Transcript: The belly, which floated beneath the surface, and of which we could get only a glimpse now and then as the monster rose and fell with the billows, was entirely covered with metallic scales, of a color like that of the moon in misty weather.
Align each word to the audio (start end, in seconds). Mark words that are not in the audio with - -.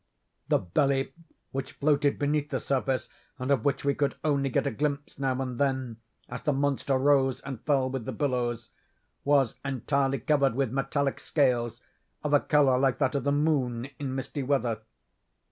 The 0.47 0.57
belly, 0.57 1.13
which 1.51 1.73
floated 1.73 2.17
beneath 2.17 2.49
the 2.49 2.59
surface, 2.59 3.07
and 3.37 3.51
of 3.51 3.63
which 3.63 3.85
we 3.85 3.93
could 3.93 4.13
get 4.13 4.19
only 4.23 4.51
a 4.51 4.71
glimpse 4.71 5.19
now 5.19 5.39
and 5.39 5.59
then 5.59 5.97
as 6.27 6.41
the 6.41 6.53
monster 6.53 6.97
rose 6.97 7.39
and 7.41 7.63
fell 7.67 7.87
with 7.87 8.05
the 8.05 8.11
billows, 8.11 8.71
was 9.23 9.53
entirely 9.63 10.17
covered 10.17 10.55
with 10.55 10.71
metallic 10.73 11.19
scales, 11.19 11.81
of 12.23 12.33
a 12.33 12.39
color 12.39 12.79
like 12.79 12.97
that 12.97 13.13
of 13.13 13.25
the 13.25 13.31
moon 13.31 13.89
in 13.99 14.15
misty 14.15 14.41
weather. 14.41 14.81